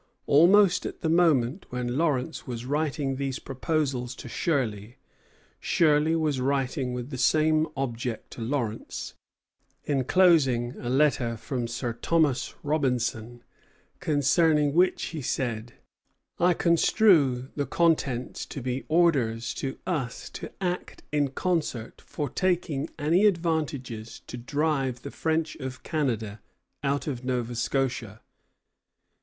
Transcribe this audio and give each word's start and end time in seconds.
Almost 0.25 0.87
at 0.87 1.01
the 1.01 1.09
moment 1.09 1.67
when 1.69 1.95
Lawrence 1.95 2.47
was 2.47 2.65
writing 2.65 3.17
these 3.17 3.37
proposals 3.37 4.15
to 4.15 4.27
Shirley, 4.27 4.97
Shirley 5.59 6.15
was 6.15 6.41
writing 6.41 6.95
with 6.95 7.11
the 7.11 7.19
same 7.19 7.67
object 7.77 8.31
to 8.31 8.41
Lawrence, 8.41 9.13
enclosing 9.85 10.75
a 10.79 10.89
letter 10.89 11.37
from 11.37 11.67
Sir 11.67 11.93
Thomas 11.93 12.55
Robinson, 12.63 13.43
concerning 13.99 14.73
which 14.73 15.03
he 15.13 15.21
said: 15.21 15.73
"I 16.39 16.55
construe 16.55 17.49
the 17.55 17.67
contents 17.67 18.47
to 18.47 18.59
be 18.59 18.85
orders 18.87 19.53
to 19.53 19.77
us 19.85 20.31
to 20.31 20.51
act 20.59 21.03
in 21.11 21.27
concert 21.27 22.01
for 22.03 22.27
taking 22.27 22.89
any 22.97 23.27
advantages 23.27 24.19
to 24.25 24.35
drive 24.37 25.03
the 25.03 25.11
French 25.11 25.57
of 25.57 25.83
Canada 25.83 26.41
out 26.81 27.05
of 27.05 27.23
Nova 27.23 27.53
Scotia. 27.53 28.21